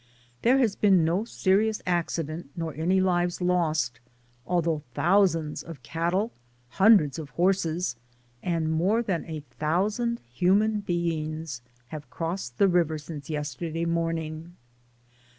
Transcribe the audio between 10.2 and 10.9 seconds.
human